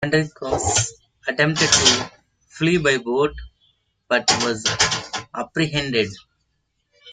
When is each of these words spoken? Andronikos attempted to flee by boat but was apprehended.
Andronikos 0.03 0.87
attempted 1.27 1.69
to 1.71 2.11
flee 2.49 2.79
by 2.79 2.97
boat 2.97 3.35
but 4.07 4.27
was 4.41 4.65
apprehended. 5.31 6.07